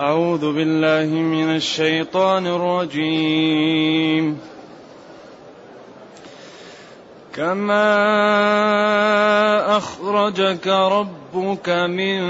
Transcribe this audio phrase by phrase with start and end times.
[0.00, 4.38] أعوذ بالله من الشيطان الرجيم.
[7.34, 8.16] كما
[9.76, 12.20] أخرجك ربك من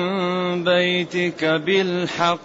[0.64, 2.38] بيتك بالحق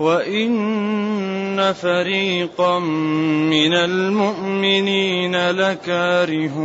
[0.00, 6.58] وإن فريقا من المؤمنين لكارهون.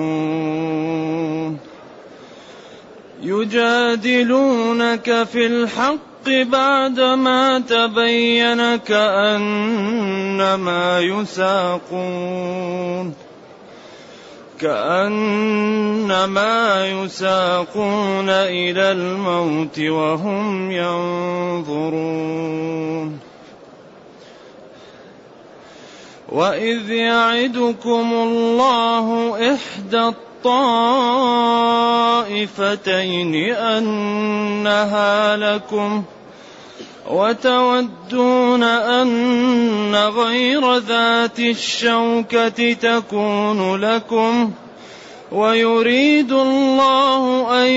[3.24, 9.80] يجادلونك في الحق بعدما تبين كأنما
[11.00, 12.44] يساقون.
[14.60, 15.78] كأنما
[16.88, 22.34] يساقون إلى الموت وهم ينظرون.
[26.34, 30.12] وإذ يعدكم الله إحدى
[32.34, 36.04] الطائفتين أنها لكم
[37.10, 44.52] وتودون أن غير ذات الشوكة تكون لكم
[45.32, 47.72] ويريد الله أن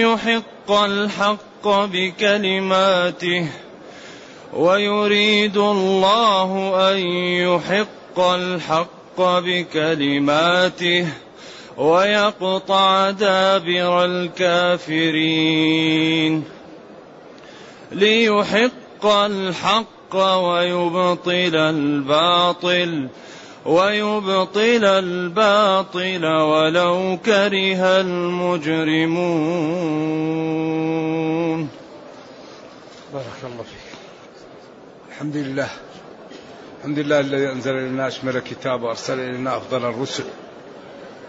[0.00, 3.46] يحق الحق بكلماته
[4.52, 11.06] ويريد الله أن يحق الحق بكلماته
[11.80, 15.54] ويقطع دابر الكافرين.
[17.92, 23.08] ليحق الحق ويبطل الباطل
[23.66, 29.20] ويبطل الباطل ولو كره المجرمون.
[33.12, 33.98] بارك الله فيك.
[35.08, 35.68] الحمد لله.
[36.78, 40.24] الحمد لله الذي أنزل إلينا أشمل الكتاب وأرسل إلينا أفضل الرسل.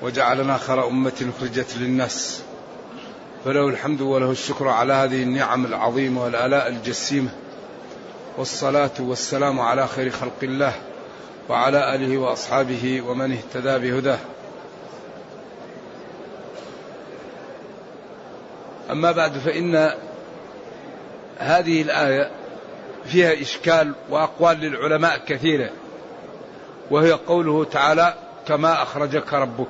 [0.01, 2.41] وجعلنا خير أمة أخرجت للناس.
[3.45, 7.29] فله الحمد وله الشكر على هذه النعم العظيمة والآلاء الجسيمة.
[8.37, 10.73] والصلاة والسلام على خير خلق الله
[11.49, 14.19] وعلى آله وأصحابه ومن اهتدى بهداه.
[18.91, 19.91] أما بعد فإن
[21.37, 22.31] هذه الآية
[23.05, 25.69] فيها إشكال وأقوال للعلماء كثيرة
[26.91, 28.13] وهي قوله تعالى
[28.47, 29.67] كما أخرجك ربك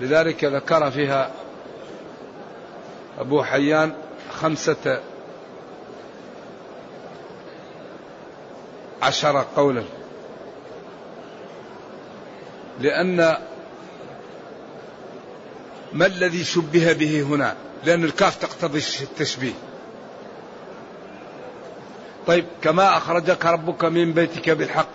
[0.00, 1.30] لذلك ذكر فيها
[3.18, 3.92] أبو حيان
[4.30, 5.00] خمسة
[9.02, 9.82] عشر قولا.
[12.80, 13.36] لأن
[15.92, 19.52] ما الذي شبه به هنا؟ لأن الكاف تقتضي التشبيه.
[22.26, 24.94] طيب كما أخرجك ربك من بيتك بالحق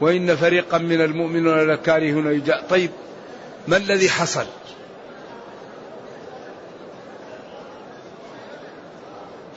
[0.00, 2.90] وإن فريقا من المؤمنين لكارهون يجاء طيب
[3.70, 4.46] ما الذي حصل؟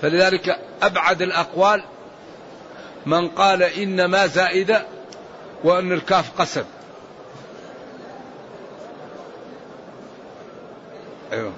[0.01, 1.83] فلذلك أبعد الأقوال
[3.05, 4.85] من قال إن ما زائدة
[5.63, 6.63] وأن الكاف قسم.
[11.31, 11.53] أيوه.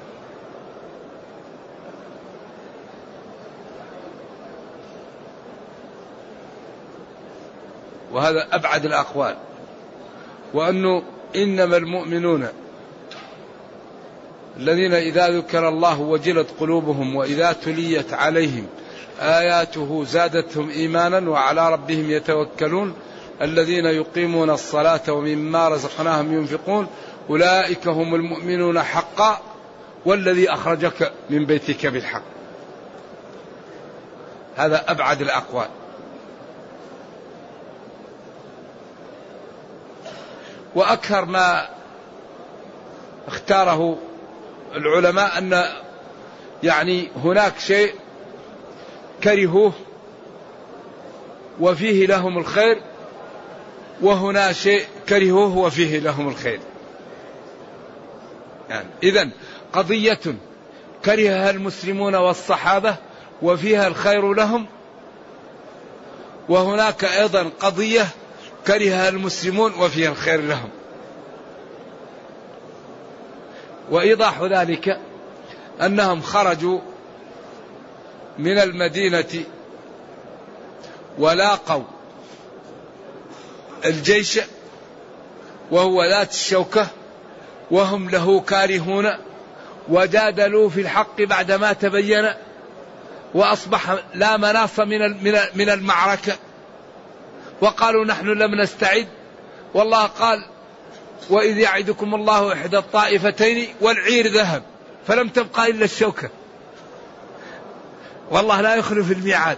[8.11, 9.35] وهذا أبعد الأقوال.
[10.53, 11.03] وأنه
[11.36, 12.47] إنما المؤمنون
[14.58, 18.68] الذين إذا ذكر الله وجلت قلوبهم وإذا تليت عليهم
[19.19, 22.94] آياته زادتهم إيمانا وعلى ربهم يتوكلون
[23.41, 26.88] الذين يقيمون الصلاة ومما رزقناهم ينفقون
[27.30, 29.42] أولئك هم المؤمنون حقا
[30.06, 32.22] والذي أخرجك من بيتك بالحق.
[34.56, 35.68] هذا أبعد الأقوال.
[40.75, 41.68] وأكثر ما
[43.28, 43.97] اختاره
[44.75, 45.63] العلماء أن
[46.63, 47.94] يعني هناك شيء
[49.24, 49.74] كرهوه
[51.59, 52.81] وفيه لهم الخير
[54.02, 56.59] وهنا شيء كرهوه وفيه لهم الخير.
[58.69, 59.30] يعني إذا
[59.74, 60.19] قضية
[61.06, 62.95] كرهها المسلمون والصحابة
[63.42, 64.66] وفيها الخير لهم
[66.50, 68.07] وهناك أيضا قضية
[68.67, 70.69] كرهها المسلمون وفيها الخير لهم.
[73.91, 75.00] وإيضاح ذلك
[75.81, 76.79] أنهم خرجوا
[78.38, 79.44] من المدينة
[81.17, 81.83] ولاقوا
[83.85, 84.39] الجيش
[85.71, 86.88] وهو ذات الشوكة
[87.71, 89.11] وهم له كارهون
[89.89, 92.33] وجادلوا في الحق بعدما تبين
[93.33, 95.23] وأصبح لا مناص من
[95.56, 96.33] من المعركة.
[97.62, 99.07] وقالوا نحن لم نستعد.
[99.74, 100.46] والله قال
[101.30, 104.63] وإذ يعدكم الله إحدى الطائفتين والعير ذهب
[105.07, 106.30] فلم تبقى إلا الشوكة.
[108.31, 109.57] والله لا يخلف الميعاد.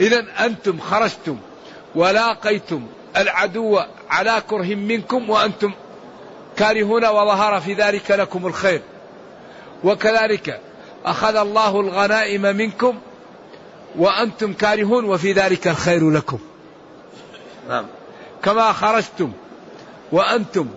[0.00, 1.38] إذا أنتم خرجتم
[1.94, 2.86] ولاقيتم
[3.16, 3.80] العدو
[4.10, 5.72] على كره منكم وأنتم
[6.56, 8.82] كارهون وظهر في ذلك لكم الخير.
[9.84, 10.60] وكذلك
[11.04, 12.98] أخذ الله الغنائم منكم
[13.96, 16.38] وأنتم كارهون وفي ذلك الخير لكم.
[17.68, 17.86] نعم.
[18.42, 19.32] كما خرجتم
[20.12, 20.68] وأنتم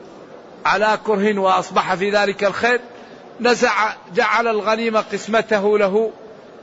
[0.66, 2.80] على كره وأصبح في ذلك الخير
[3.42, 6.12] نزع جعل الغنيمة قسمته له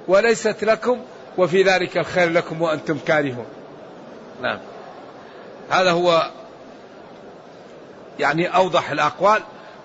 [0.08, 1.00] وليست لكم
[1.38, 3.46] وفي ذلك الخير لكم وأنتم كارهون.
[4.42, 4.58] نعم.
[5.70, 6.30] هذا هو
[8.18, 9.42] يعني أوضح الأقوال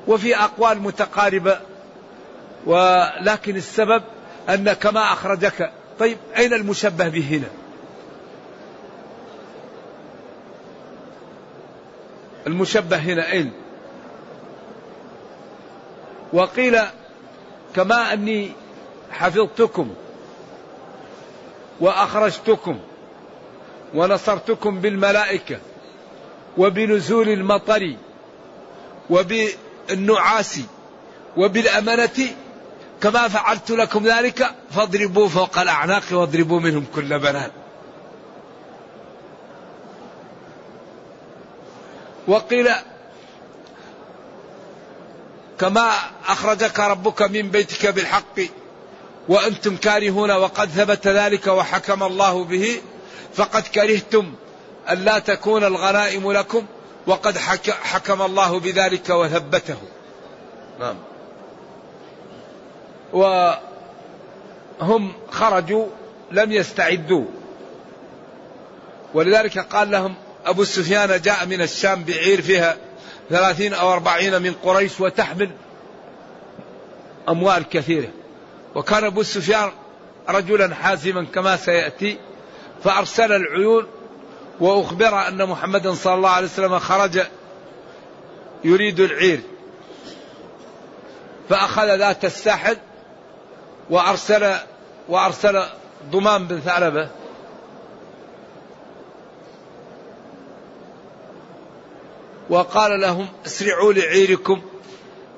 [0.08, 1.60] وفي أقوال متقاربة
[2.66, 4.04] ولكن السبب
[4.50, 5.72] أن كما أخرجك
[6.02, 7.48] طيب أين المشبه به هنا؟
[12.48, 13.52] المشبه هنا أين؟
[16.34, 16.80] وقيل
[17.76, 18.52] كما أني
[19.12, 19.94] حفظتكم
[21.80, 22.80] وأخرجتكم
[23.94, 25.60] ونصرتكم بالملائكة
[26.58, 27.96] وبنزول المطر
[29.10, 30.60] وبالنعاس
[31.38, 32.36] وبالأمنة
[33.04, 37.52] كما فعلت لكم ذلك فاضربوا فوق الأعناق واضربوا منهم كل بنان.
[42.28, 42.70] وقيل
[45.60, 45.94] كما
[46.28, 48.40] أخرجك ربك من بيتك بالحق
[49.30, 52.82] وأنتم كارهون وقد ثبت ذلك وحكم الله به
[53.34, 54.34] فقد كرهتم
[54.90, 56.66] ألا تكون الغنائم لكم
[57.08, 57.38] وقد
[57.84, 59.78] حكم الله بذلك وثبته.
[60.80, 60.96] نعم.
[63.14, 65.86] وهم خرجوا
[66.32, 67.26] لم يستعدوا.
[69.14, 70.16] ولذلك قال لهم
[70.46, 72.78] أبو سفيان جاء من الشام بعير فيها
[73.30, 75.50] ثلاثين أو أربعين من قريش وتحمل
[77.30, 78.08] أموال كثيرة.
[78.76, 79.72] وكان أبو سفيان
[80.30, 82.18] رجلا حازما كما سيأتي
[82.84, 83.88] فأرسل العيون
[84.60, 87.20] وأخبر أن محمدا صلى الله عليه وسلم خرج
[88.64, 89.42] يريد العير.
[91.50, 92.78] فأخذ ذات الساحل
[93.92, 94.56] وأرسل
[95.10, 95.64] وأرسل
[96.12, 97.10] ضمان بن ثعلبة
[102.50, 104.62] وقال لهم اسرعوا لعيركم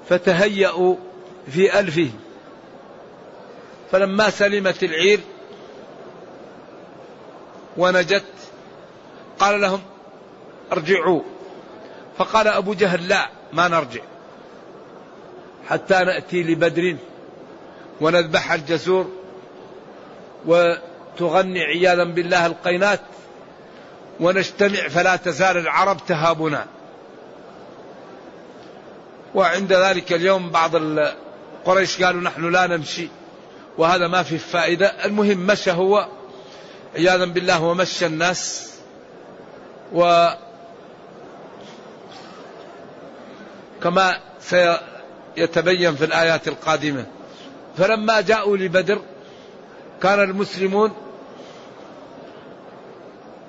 [0.10, 0.96] فتهيأوا
[1.52, 2.10] في ألفه
[3.92, 5.20] فلما سلمت العير
[7.78, 8.24] ونجت
[9.40, 9.82] قال لهم
[10.72, 11.22] ارجعوا.
[12.18, 14.02] فقال أبو جهل لا ما نرجع
[15.70, 16.98] حتى نأتي لبدر.
[18.02, 19.12] ونذبح الجسور
[20.46, 23.00] وتغني عياذا بالله القينات
[24.20, 26.66] ونجتمع فلا تزال العرب تهابنا.
[29.36, 30.72] وعند ذلك اليوم بعض
[31.66, 33.08] قريش قالوا نحن لا نمشي
[33.78, 35.06] وهذا ما في فائدة.
[35.06, 36.08] المهم مشى هو
[36.96, 38.74] عياذا بالله ومشى الناس.
[39.94, 40.28] و
[43.84, 47.06] كما سيتبين في الآيات القادمة.
[47.78, 49.02] فلما جاءوا لبدر
[50.02, 50.92] كان المسلمون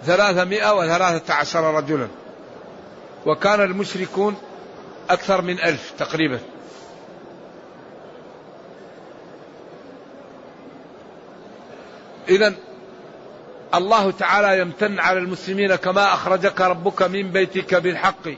[0.05, 2.09] ثلاثمائة وثلاثة عشر رجلا
[3.27, 4.37] وكان المشركون
[5.11, 6.39] أكثر من ألف تقريبا.
[12.29, 12.55] إذا
[13.75, 18.29] الله تعالى يمتن على المسلمين كما أخرجك ربك من بيتك بالحق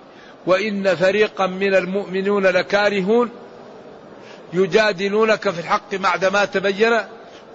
[0.46, 3.30] وإن فريقا من المؤمنون لكارهون.
[4.52, 7.00] يجادلونك في الحق بعدما تبين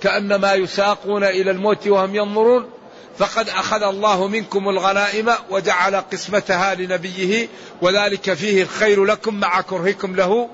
[0.01, 2.69] كأنما يساقون إلى الموت وهم ينظرون.
[3.17, 7.47] فقد أخذ الله منكم الغنائم وجعل قسمتها لنبيه
[7.81, 10.49] وذلك فيه الخير لكم مع كرهكم له.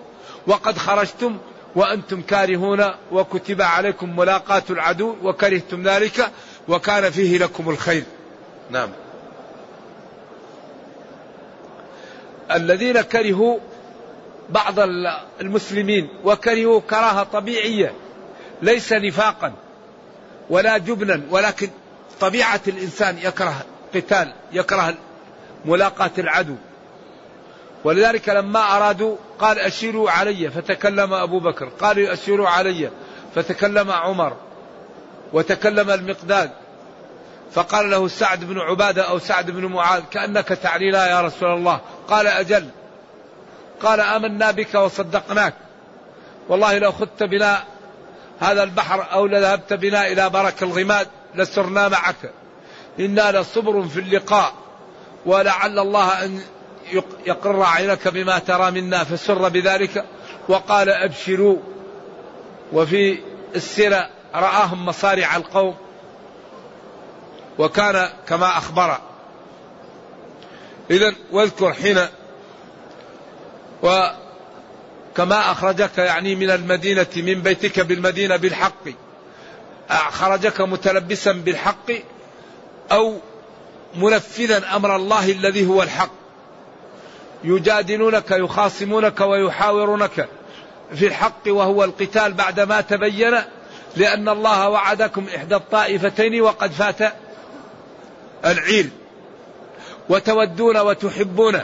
[0.48, 1.38] وقد خرجتم
[1.76, 6.32] وأنتم كارهون وكتب عليكم ملاقاة العدو وكرهتم ذلك
[6.68, 8.04] وكان فيه لكم الخير.
[8.72, 8.90] نعم.
[12.52, 13.60] الذين كرهوا
[14.50, 14.74] بعض
[15.42, 17.94] المسلمين وكرهوا كراهة طبيعية
[18.62, 19.54] ليس نفاقا
[20.50, 21.70] ولا جبنا ولكن
[22.20, 24.94] طبيعة الإنسان يكره قتال يكره
[25.66, 26.56] ملاقاة العدو.
[27.84, 32.90] ولذلك لما أرادوا قال أشيروا علي فتكلم أبو بكر قالوا أشيروا علي
[33.36, 34.38] فتكلم عمر
[35.34, 36.52] وتكلم المقداد
[37.52, 41.82] فقال له سعد بن عبادة أو سعد بن معاذ كأنك تعلينا يا رسول الله.
[42.08, 42.70] قال أجل
[43.84, 45.54] قال آمنا بك وصدقناك.
[46.50, 47.64] والله لو خدت بنا
[48.40, 52.32] هذا البحر أو لذهبت بنا إلى برك الغماد لسرنا معك.
[53.00, 54.54] إنا لصبر في اللقاء
[55.26, 56.42] ولعل الله أن
[57.26, 60.06] يقر عينك بما ترى منا فسر بذلك.
[60.50, 61.58] وقال أبشروا.
[62.74, 63.20] وفي
[63.56, 65.76] السيرة رآهم مصارع القوم.
[67.58, 68.98] وكان كما أخبر.
[70.92, 72.00] إذا واذكر حين
[73.84, 78.90] وكما أخرجك يعني من المدينة من بيتك بالمدينة بالحق.
[79.90, 81.92] خرجك متلبسا بالحق
[82.92, 83.18] أو
[83.96, 86.12] منفذا أمر الله الذي هو الحق.
[87.44, 90.28] يجادلونك يخاصمونك ويحاورونك
[90.96, 93.38] في الحق وهو القتال بعدما تبين
[93.96, 97.14] لأن الله وعدكم إحدى الطائفتين وقد فات
[98.46, 98.90] العير
[100.10, 101.62] وتودون وتحبون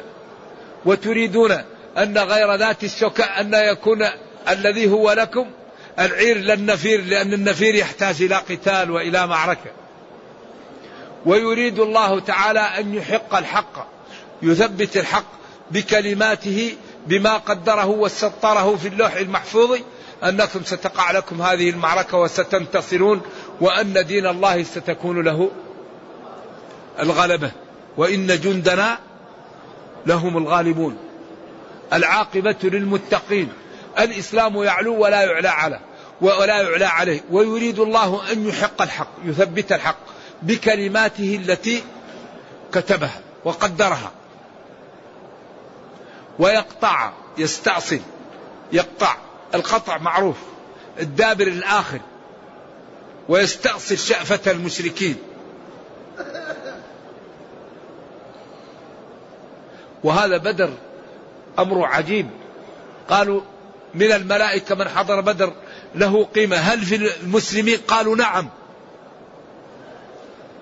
[0.86, 1.58] وتريدون
[1.98, 4.06] أن غير ذات الشوكة أن يكون
[4.50, 5.46] الذي هو لكم
[6.00, 9.72] العير للنفير لأن النفير يحتاج إلى قتال وإلى معركة.
[11.26, 13.88] ويريد الله تعالى أن يحق الحق
[14.42, 15.26] يثبت الحق
[15.72, 16.76] بكلماته
[17.08, 19.80] بما قدره وسطره في اللوح المحفوظ.
[20.24, 23.22] أنكم ستقع لكم هذه المعركة وستنتصرون
[23.62, 25.52] وأن دين الله ستكون له
[27.00, 27.52] الغلبة.
[27.98, 28.98] وإن جندنا
[30.06, 30.98] لهم الغالبون.
[31.94, 33.50] العاقبة للمتقين.
[34.00, 35.80] الإسلام يعلو ولا يعلى على
[36.22, 37.22] ولا يعلى عليه.
[37.32, 39.98] ويريد الله أن يحق الحق يثبت الحق
[40.42, 41.84] بكلماته التي
[42.72, 44.12] كتبها وقدرها.
[46.40, 48.00] ويقطع يستأصل
[48.72, 49.16] يقطع
[49.56, 50.38] القطع معروف
[51.00, 52.00] الدابر الآخر.
[53.30, 55.18] ويستأصل شأفة المشركين.
[60.04, 60.74] وهذا بدر
[61.60, 62.30] أمر عجيب.
[63.10, 63.42] قالوا
[63.96, 65.54] من الملائكة من حضر بدر
[65.96, 66.58] له قيمة.
[66.58, 68.50] هل في المسلمين؟ قالوا نعم.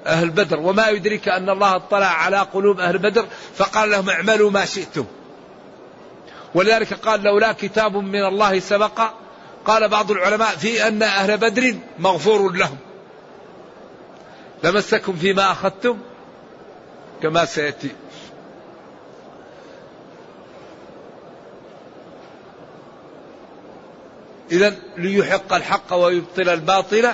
[0.06, 0.60] أهل بدر.
[0.60, 5.06] وما يدرك أن الله اطلع على قلوب أهل بدر فقال لهم اعملوا ما شئتم.
[6.56, 9.02] ولذلك قال لولا كتاب من الله سبق.
[9.66, 12.78] قال بعض العلماء في أن أهل بدر مغفور لهم.
[14.64, 15.98] لمسكم فيما أخذتم
[17.22, 17.90] كما سيأتي.
[24.51, 27.12] إذا ليحق الحق ويبطل الباطل.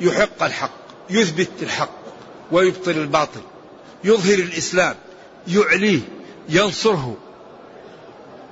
[0.00, 0.70] يحق الحق
[1.10, 1.98] يثبت الحق
[2.52, 3.40] ويبطل الباطل.
[4.04, 4.94] يظهر الإسلام
[5.48, 6.00] يعليه
[6.48, 7.16] ينصره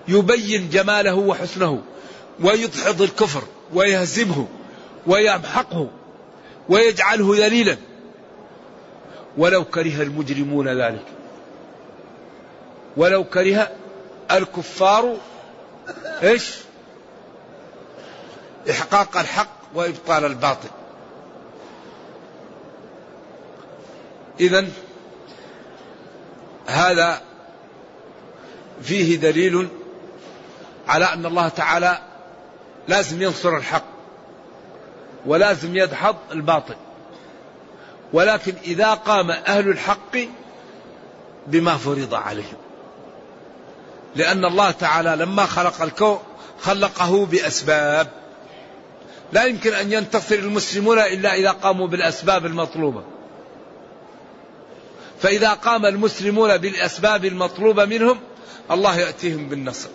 [0.08, 1.82] يبين جماله وحسنه
[2.40, 3.42] ويدحض الكفر
[3.74, 4.48] ويهزمه
[5.06, 5.88] ويمحقه
[6.68, 7.76] ويجعله ذليلا.
[9.38, 11.04] ولو كره المجرمون ذلك.
[12.96, 13.70] ولو كره
[14.30, 15.16] الكفار
[16.22, 16.54] إيش؟
[18.70, 20.68] إحقاق الحق وإبطال الباطل.
[24.40, 24.68] اذا
[26.66, 27.22] هذا
[28.82, 29.68] فيه دليل
[30.88, 31.98] على أن الله تعالى
[32.88, 33.84] لازم ينصر الحق
[35.26, 36.76] ولازم يدحض الباطل.
[38.12, 40.16] ولكن إذا قام أهل الحق
[41.46, 42.69] بما فرض عليهم.
[44.16, 46.18] لأن الله تعالى لما خلق الكون
[46.60, 48.08] خلقه بأسباب.
[49.32, 53.04] لا يمكن أن ينتصر المسلمون إلا إذا قاموا بالأسباب المطلوبة.
[55.20, 58.20] فإذا قام المسلمون بالأسباب المطلوبة منهم
[58.70, 59.88] الله يأتيهم بالنصر.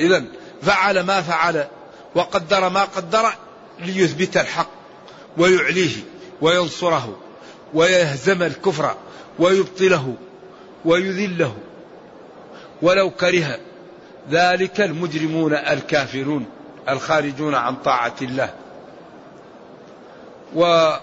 [0.00, 0.24] إذا
[0.62, 1.68] فعل ما فعل
[2.14, 3.32] وقدر ما قدر
[3.78, 4.70] ليثبت الحق
[5.38, 5.96] ويعليه
[6.40, 7.18] وينصره
[7.74, 8.96] ويهزم الكفر
[9.38, 10.14] ويبطله
[10.84, 11.56] ويذله
[12.82, 13.58] ولو كره
[14.30, 16.46] ذلك المجرمون الكافرون
[16.88, 18.54] الخارجون عن طاعة الله.
[20.54, 21.00] وهذه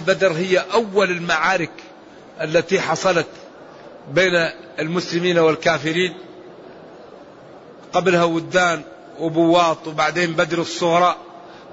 [0.00, 1.72] بدر هي أول المعارك
[2.40, 3.26] التي حصلت
[4.12, 6.14] بين المسلمين والكافرين.
[7.92, 8.82] قبلها ودان
[9.18, 11.16] وبواط وبعدين بدر الصغرى.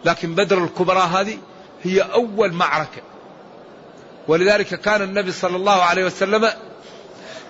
[0.06, 1.38] لكن بدر الكبرى هذه
[1.84, 3.02] هي أول معركة.
[4.30, 6.50] ولذلك كان النبي صلى الله عليه وسلم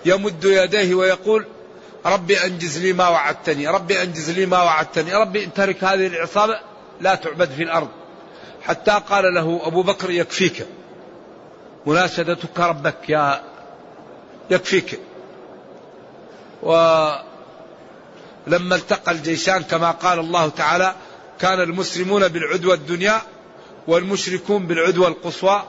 [0.06, 1.46] يمد يديه ويقول
[2.06, 6.60] ربي أنجز لي ما وعدتني ربي أنجز لي ما وعدتني ربي ان ترك هذه العصابة
[7.02, 7.88] لا تعبد في الأرض.
[8.62, 10.68] حتى قال له أبو بكر يكفيك.
[11.86, 13.42] مناشدتك ربك يا
[14.50, 15.00] يكفيك.
[16.64, 17.26] ولما
[18.76, 20.96] التقى الجيشان كما قال الله تعالى
[21.40, 23.22] كان المسلمون بالعدوى الدنيا
[23.88, 25.64] والمشركون بالعدوى القصوى.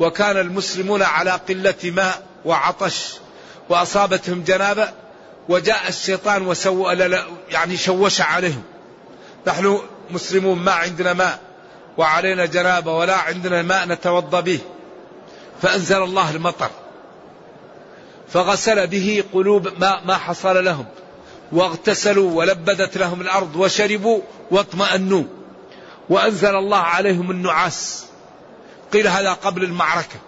[0.00, 3.12] وكان المسلمون على قلة ماء وعطش
[3.68, 4.88] وأصابتهم جنابة
[5.48, 6.94] وجاء الشيطان وسوى
[7.50, 8.62] يعني شوش عليهم.
[9.46, 11.40] نحن مسلمون ما عندنا ماء
[11.98, 14.58] وعلينا جنابة ولا عندنا ماء نتوضأ به.
[15.62, 16.70] فأنزل الله المطر.
[18.28, 20.86] فغسل به قلوب ما, ما حصل لهم.
[21.52, 25.24] واغتسلوا ولبدت لهم الأرض وشربوا واطمأنوا.
[26.08, 28.06] وأنزل الله عليهم النعاس.
[28.92, 30.18] قيل هذا قبل المعركة.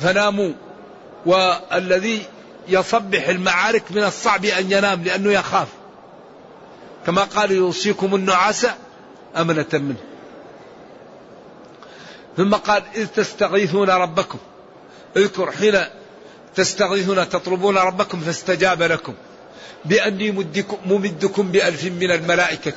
[0.00, 0.52] فناموا.
[1.26, 2.22] والذي
[2.68, 5.68] يصبح المعارك من الصعب أن ينام لأنه يخاف.
[7.06, 8.66] كما قال يوصيكم النعاس
[9.36, 9.96] أمنة منه.
[12.36, 14.38] ثم قال إذ تستغيثون ربكم.
[15.16, 15.78] اذكر حين
[16.54, 19.14] تستغيثون تطلبون ربكم فاستجاب لكم.
[19.84, 20.30] بأني
[20.86, 22.74] ممدكم بألف من الملائكة.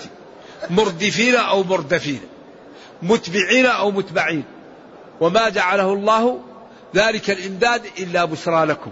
[0.70, 2.22] مردفين أو مردفين.
[3.02, 4.44] متبعين أو متبعين.
[5.22, 6.40] وما جعله الله
[6.96, 8.92] ذلك الإمداد إلا بشرى لكم.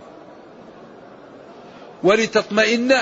[2.03, 2.93] ولتطمئن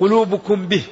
[0.00, 0.82] قلوبكم به.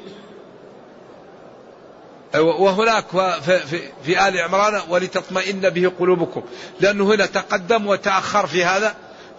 [2.34, 3.06] وهناك
[3.40, 6.42] في, في آل عمران ولتطمئن به قلوبكم.
[6.80, 8.94] لأنه هنا تقدم وتأخر في هذا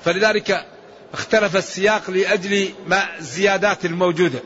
[0.05, 0.65] فلذلك
[1.13, 4.39] اختلف السياق لأجل ما الزيادات الموجودة.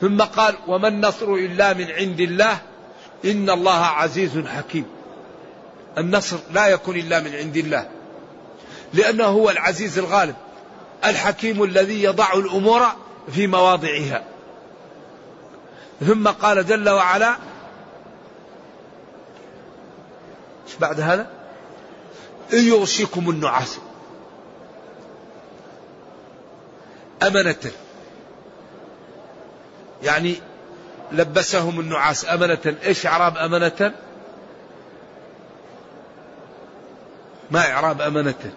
[0.00, 2.58] ثم قال وما النصر إلا من عند الله
[3.24, 4.86] إن الله عزيز حكيم.
[5.98, 7.88] النصر لا يكون إلا من عند الله.
[8.94, 10.36] لأنه هو العزيز الغالب
[11.04, 12.86] الحكيم الذي يضع الأمور
[13.32, 14.24] في مواضعها.
[16.06, 17.36] ثم قال جل وعلا
[20.80, 21.30] بعد هذا؟
[22.52, 23.78] إن يغشيكم النعاس.
[27.22, 27.72] أمنة
[30.02, 30.36] يعني
[31.12, 32.76] لبسهم النعاس أمنة.
[32.84, 33.94] إيش إعراب أمنة؟
[37.50, 38.52] ما إعراب أمنة.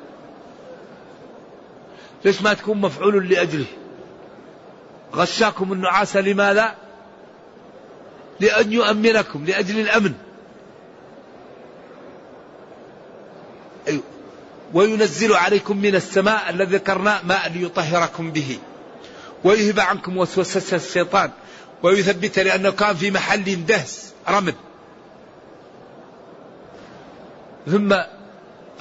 [2.25, 3.65] ليش ما تكون مفعول لأجله؟
[5.15, 6.75] غشاكم النعاس لماذا؟
[8.39, 10.13] لأن يؤمنكم لأجل الأمن.
[13.87, 14.03] أيوه.
[14.73, 18.59] وينزل عليكم من السماء الذي ذكرنا ماء ليطهركم به.
[19.43, 21.31] ويهب عنكم وسوسة الشيطان.
[21.83, 24.55] ويثبت لأنه كان في محل دهس رمد
[27.67, 27.95] ثم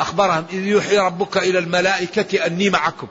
[0.00, 3.06] أخبرهم إذ يوحي ربك إلى الملائكة أني معكم.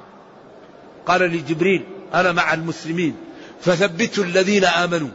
[1.06, 3.15] قال لجبريل أنا مع المسلمين.
[3.62, 5.10] فثبتوا الذين آمنوا.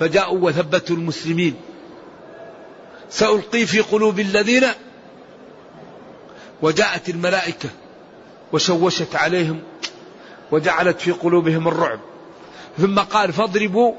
[0.00, 1.54] فجاءوا وثبتوا المسلمين.
[3.10, 4.66] سألقي في قلوب الذين
[6.62, 7.68] وجاءت الملائكة
[8.52, 9.62] وشوشت عليهم
[10.50, 12.00] وجعلت في قلوبهم الرعب.
[12.78, 13.94] ثم قال فاضربوا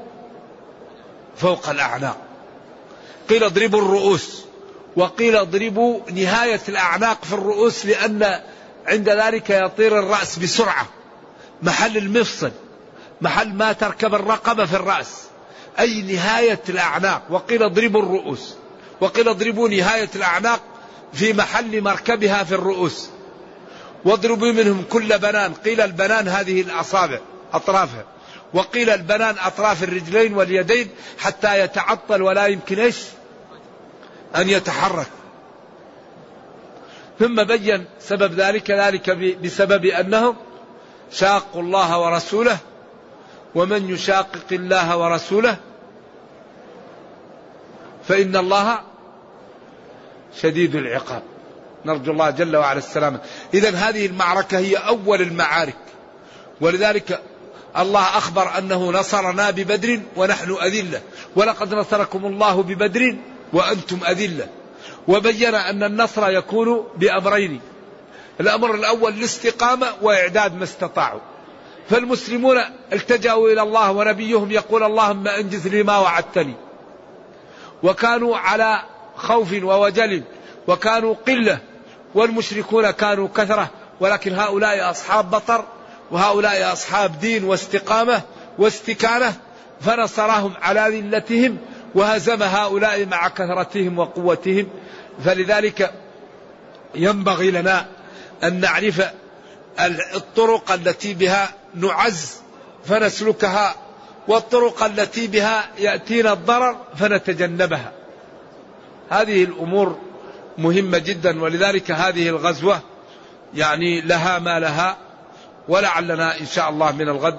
[1.36, 2.16] فوق الأعناق.
[3.28, 4.42] قيل اضربوا الرؤوس.
[4.96, 8.40] وقيل اضربوا نهاية الأعناق في الرؤوس لأن
[8.86, 10.86] عند ذلك يطير الرأس بسرعة.
[11.62, 12.50] محل المفصل.
[13.20, 15.22] محل ما تركب الرقبة في الرأس.
[15.78, 17.22] أي نهاية الأعناق.
[17.30, 18.54] وقيل اضربوا الرؤوس.
[19.00, 20.60] وقيل اضربوا نهاية الأعناق
[21.12, 23.08] في محل مركبها في الرؤوس.
[24.04, 25.54] واضربوا منهم كل بنان.
[25.54, 27.18] قيل البنان هذه الأصابع
[27.52, 28.04] أطرافها.
[28.54, 30.88] وقيل البنان أطراف الرجلين واليدين
[31.18, 33.04] حتى يتعطل ولا يمكن إيش؟
[34.36, 35.06] أن يتحرك.
[37.18, 40.36] ثم بين سبب ذلك ذلك بسبب أنهم
[41.12, 42.58] شاقوا الله ورسوله
[43.54, 45.56] ومن يشاقق الله ورسوله
[48.08, 48.80] فإن الله
[50.42, 51.22] شديد العقاب.
[51.84, 53.20] نرجو الله جل وعلا السلامة.
[53.54, 55.76] إذا هذه المعركة هي أول المعارك.
[56.60, 57.20] ولذلك
[57.78, 61.00] الله أخبر أنه نصرنا ببدر ونحن أذلة.
[61.36, 63.16] ولقد نصركم الله ببدر
[63.52, 64.48] وأنتم أذلة.
[65.08, 67.60] وبين أن النصر يكون بأمرين.
[68.40, 71.20] الأمر الأول الاستقامة وإعداد ما استطاعوا.
[71.90, 72.60] فالمسلمون
[72.92, 76.54] التجأوا إلى الله ونبيهم يقول اللهم أنجز لي ما وعدتني.
[77.82, 78.82] وكانوا على
[79.16, 80.22] خوف ووجل
[80.68, 81.58] وكانوا قلة.
[82.14, 83.70] والمشركون كانوا كثرة.
[84.00, 85.64] ولكن هؤلاء أصحاب بطر
[86.12, 88.22] وهؤلاء أصحاب دين واستقامة
[88.58, 89.34] واستكانة
[89.80, 91.58] فنصرهم على ذلتهم
[91.94, 94.68] وهزم هؤلاء مع كثرتهم وقوتهم.
[95.24, 95.92] فلذلك
[96.94, 97.86] ينبغي لنا
[98.44, 99.02] أن نعرف
[100.14, 102.36] الطرق التي بها نعز
[102.84, 103.74] فنسلكها
[104.28, 107.92] والطرق التي بها يأتينا الضرر فنتجنبها.
[109.10, 109.98] هذه الأمور
[110.58, 112.80] مهمة جدا ولذلك هذه الغزوة
[113.54, 114.96] يعني لها ما لها
[115.68, 117.38] ولعلنا إن شاء الله من الغد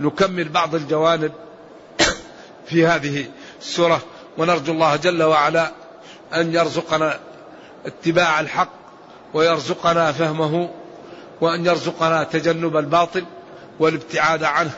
[0.00, 1.32] نكمل بعض الجوانب
[2.66, 3.26] في هذه
[3.60, 4.00] السورة
[4.38, 5.70] ونرجو الله جل وعلا
[6.34, 7.18] أن يرزقنا
[7.86, 8.72] اتباع الحق
[9.34, 10.70] ويرزقنا فهمه
[11.40, 13.24] وأن يرزقنا تجنب الباطل
[13.80, 14.70] والابتعاد عنه.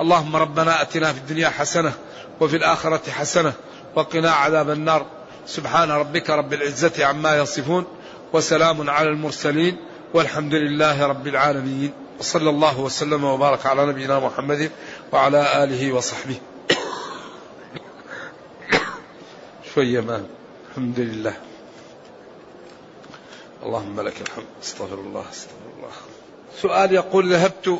[0.00, 1.92] اللهم ربنا أتنا في الدنيا حسنة
[2.40, 3.52] وفي الآخرة حسنة
[3.94, 5.06] وقنا عذاب النار.
[5.46, 7.84] سبحان ربك رب العزة عما يصفون
[8.32, 9.76] وسلام على المرسلين
[10.14, 11.92] والحمد لله رب العالمين.
[12.18, 14.70] وصلى الله وسلم وبارك على نبينا محمد
[15.12, 16.36] وعلى آله وصحبه.
[19.74, 20.26] شوية ما
[20.70, 21.34] الحمد لله.
[23.62, 24.46] اللهم لك الحمد.
[24.62, 25.90] استغفر الله استغفر الله.
[26.62, 27.78] سؤال يقول ذهبت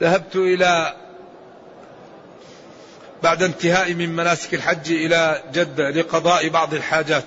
[0.00, 0.96] ذهبت إلى
[3.22, 7.26] بعد انتهائي من مناسك الحج إلى جدة لقضاء بعض الحاجات.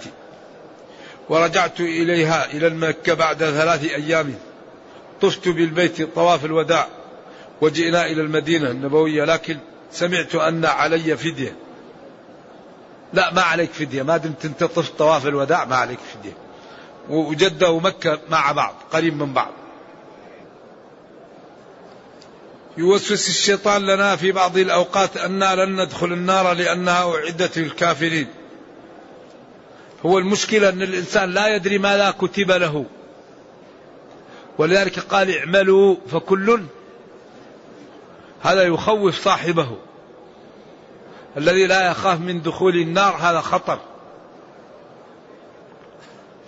[1.29, 4.35] ورجعت إليها إلى المكة بعد ثلاث أيام.
[5.23, 6.87] طفت بالبيت طواف الوداع
[7.61, 9.57] وجئنا إلى المدينة النبوية لكن
[9.91, 11.55] سمعت أن علي فدية.
[13.13, 16.33] لا ما عليك فدية ما دمت أنت طفت طواف الوداع ما عليك فدية.
[17.09, 19.51] وجدة ومكة مع بعض قريب من بعض.
[22.77, 28.27] يوسوس الشيطان لنا في بعض الأوقات أننا لن ندخل النار لأنها أعدت للكافرين.
[30.05, 32.85] هو المشكلة أن الإنسان لا يدري ماذا كتب له.
[34.57, 36.63] ولذلك قال اعملوا فكل
[38.41, 39.77] هذا يخوف صاحبه
[41.37, 43.79] الذي لا يخاف من دخول النار هذا خطر.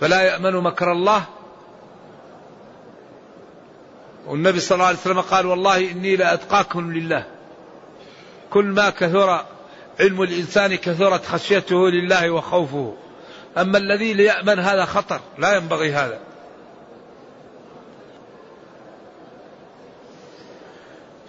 [0.01, 1.23] فلا يأمن مكر الله.
[4.27, 7.25] والنبي صلى الله عليه وسلم قال والله إني لأتقاكم لله.
[8.49, 9.45] كل ما كثر
[9.99, 12.95] علم الإنسان كثرت خشيته لله وخوفه.
[13.57, 16.19] أما الذي ليأمن هذا خطر لا ينبغي هذا.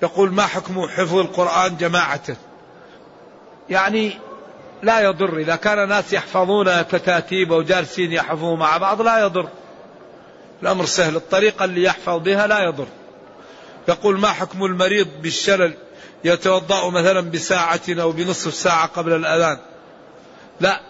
[0.03, 2.37] يقول ما حكم حفظ القرآن جماعة؟
[3.71, 4.19] يعني
[4.83, 5.39] لا يضر.
[5.39, 9.49] إذا كان ناس يحفظون كتاتيب أو جالسين يحفظوا مع بعض لا يضر.
[10.63, 11.17] الأمر سهل.
[11.17, 12.87] الطريقة اللي يحفظ بها لا يضر.
[13.89, 15.75] يقول ما حكم المريض بالشلل
[16.25, 19.59] يتوضأ مثلا بساعة أو بنصف ساعة قبل الأذان؟
[20.61, 20.81] لا.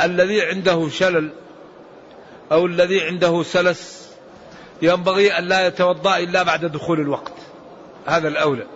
[0.00, 1.32] الذي عنده شلل
[2.52, 4.08] أو الذي عنده سلس
[4.82, 7.32] ينبغي أن لا يتوضأ إلا بعد دخول الوقت.
[8.06, 8.66] هذا الأولى.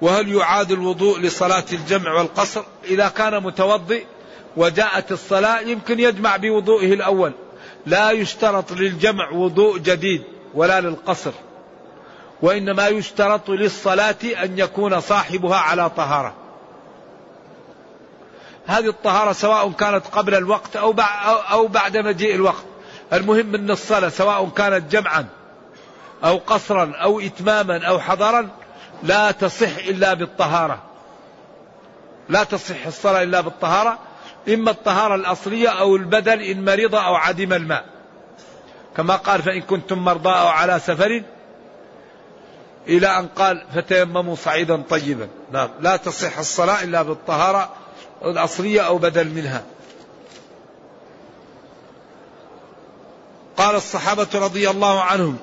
[0.00, 4.04] وهل يعاد الوضوء لصلاة الجمع والقصر؟ إذا كان متوضئ
[4.56, 7.32] وجاءت الصلاة يمكن يجمع بوضوئه الأول.
[7.86, 10.22] لا يشترط للجمع وضوء جديد
[10.54, 11.32] ولا للقصر.
[12.42, 16.34] وإنما يشترط للصلاة أن يكون صاحبها على طهارة.
[18.66, 22.64] هذه الطهارة سواء كانت قبل الوقت أو بعد مجيء الوقت.
[23.12, 25.26] المهم أن الصلاة سواء كانت جمعا
[26.24, 28.48] أو قصرا أو إتماما أو حضرا
[29.02, 30.82] لا تصح إلا بالطهارة.
[32.28, 33.98] لا تصح الصلاة إلا بالطهارة.
[34.48, 37.84] إما الطهارة الأصلية أو البدل إن مرض أو عدم الماء.
[38.96, 41.22] كما قال فإن كنتم مرضى أو على سفر
[42.88, 45.28] إلى أن قال فتيمموا صعيدا طيبا.
[45.52, 45.68] نعم.
[45.80, 47.70] لا تصح الصلاة إلا بالطهارة
[48.24, 49.62] الأصلية أو بدل منها.
[53.56, 55.38] قال الصحابة رضي الله عنهم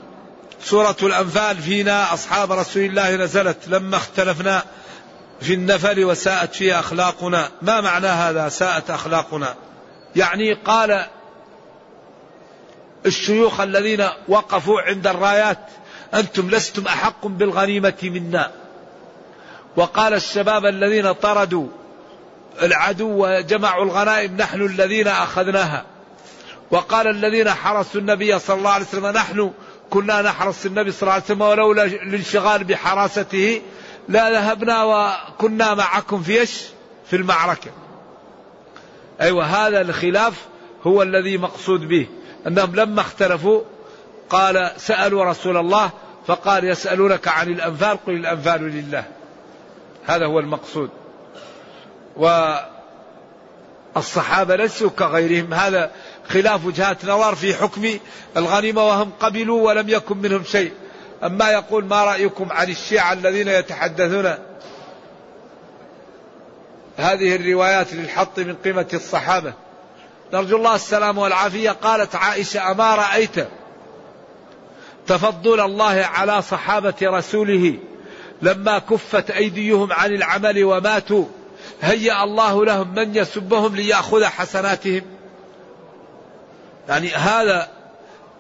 [0.64, 4.64] سورة الأنفال فينا أصحاب رسول الله نزلت لما اختلفنا
[5.42, 7.50] في النفل وساءت فيه أخلاقنا.
[7.62, 9.56] ما معنى هذا ساءت أخلاقنا؟
[10.16, 11.06] يعني قال
[13.06, 15.60] الشيوخ الذين وقفوا عند الرايات
[16.14, 18.52] أنتم لستم أحق بالغنيمة منا.
[19.76, 21.68] وقال الشباب الذين طردوا
[22.62, 25.86] العدو وجمعوا الغنائم نحن الذين أخذناها.
[26.72, 29.52] وقال الذين حرسوا النبي صلى الله عليه وسلم نحن
[29.90, 33.62] كنا نحرس النبي صلى الله عليه وسلم ولولا الانشغال بحراسته
[34.10, 36.64] لا ذهبنا وكنا معكم في إيش؟
[37.10, 37.72] في المعركة.
[39.22, 40.46] أيوة هذا الخلاف
[40.88, 42.08] هو الذي مقصود به
[42.48, 43.62] أنهم لما اختلفوا
[44.30, 45.92] قال سألوا رسول الله
[46.28, 49.04] فقال يسألونك عن الأنفال قل الأنفال لله
[50.06, 50.90] هذا هو المقصود
[53.96, 55.92] والصحابة ليسوا كغيرهم هذا
[56.30, 58.00] خلاف وجهات نظر في حكم
[58.38, 60.72] الغنيمة وهم قبلوا ولم يكن منهم شيء.
[61.24, 64.34] أما يقول ما رأيكم عن الشيعة الذين يتحدثون؟
[66.98, 69.54] هذه الروايات للحط من قيمة الصحابة.
[70.34, 71.72] نرجو الله السلام والعافية.
[71.72, 73.48] قالت عائشة أما رأيت
[75.08, 77.80] تفضل الله على صحابة رسوله
[78.42, 81.26] لما كفت أيديهم عن العمل وماتوا
[81.82, 85.17] هيأ الله لهم من يسبهم ليأخذ حسناتهم.
[86.90, 87.70] يعني هذا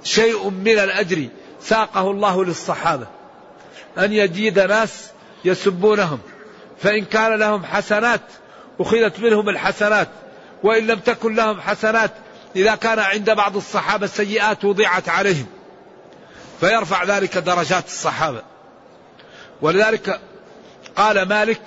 [0.03, 1.27] شيء من الأجر
[1.62, 3.07] ساقه الله للصحابة.
[3.97, 5.10] أن يجيد ناس
[5.45, 6.19] يسبونهم.
[6.81, 8.21] فإن كان لهم حسنات
[8.79, 10.07] أخذت منهم الحسنات.
[10.63, 12.12] وإن لم تكن لهم حسنات
[12.55, 15.45] إذا كان عند بعض الصحابة سيئات وضعت عليهم.
[16.60, 18.41] فيرفع ذلك درجات الصحابة.
[19.62, 20.19] ولذلك
[20.95, 21.62] قال مالك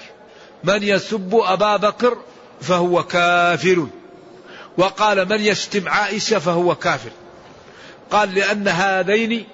[0.65, 2.19] من يسب أبا بكر
[2.61, 3.87] فهو كافر.
[4.81, 7.11] وقال من يشتم عائشة فهو كافر.
[8.11, 9.47] قال لأن هذين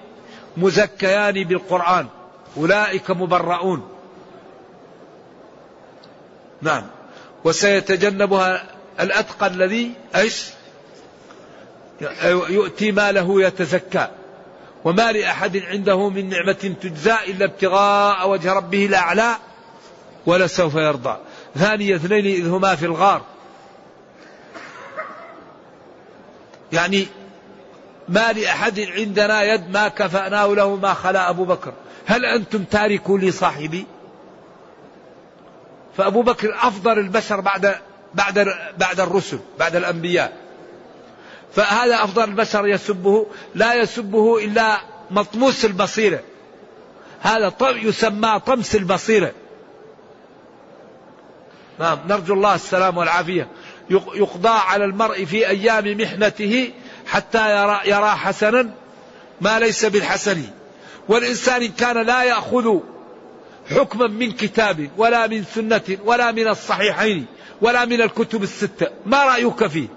[0.57, 2.07] مزكيان بالقرآن
[2.57, 3.89] أولئك مبرؤون.
[6.61, 6.83] نعم.
[7.43, 8.63] وسيتجنبها
[8.99, 10.45] الأتقى الذي إيش؟
[12.49, 14.07] يؤتي ماله يتزكى
[14.83, 19.35] وما لأحد عنده من نعمة تجزى إلا ابتغاء وجه ربه الأعلى
[20.25, 21.17] ولسوف يرضى.
[21.55, 23.21] ثاني اثنين إذ هما في الغار.
[26.71, 27.07] يعني
[28.09, 31.73] ما لأحد عندنا يد ما كفأناه له ما خلا أبو بكر.
[32.05, 33.85] هل أنتم تاركوا لي صاحبي؟
[35.97, 37.75] فأبو بكر أفضل البشر بعد
[38.13, 40.33] بعد بعد الرسل بعد الأنبياء.
[41.53, 43.25] فهذا أفضل البشر يسبه
[43.55, 44.77] لا يسبه إلا
[45.11, 46.19] مطموس البصيرة.
[47.21, 49.31] هذا يسمى طمس البصيرة.
[51.79, 53.47] نعم نرجو الله السلام والعافية.
[53.89, 56.71] يقضى على المرء في أيام محنته
[57.07, 58.69] حتى يرى, يرى حسنا
[59.41, 60.43] ما ليس بالحسن.
[61.09, 62.79] والإنسان إن كان لا يأخذ
[63.75, 67.25] حكما من كتاب ولا من سنة ولا من الصحيحين
[67.61, 69.87] ولا من الكتب الستة ما رأيك فيه؟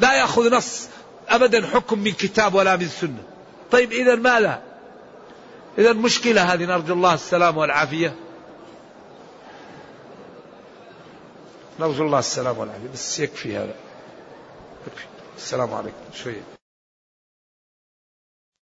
[0.00, 0.88] لا يأخذ نص
[1.28, 3.22] أبدا حكم من كتاب ولا من سنة.
[3.70, 4.62] طيب إذا ماذا؟
[5.78, 8.14] إذا مشكلة هذه نرجو الله السلام والعافية.
[11.80, 12.88] نرجو الله السلام والعافية.
[12.92, 13.74] بس يكفي هذا.
[14.86, 15.04] يكفي.
[15.36, 15.96] السلام عليكم.
[16.14, 16.61] شوية.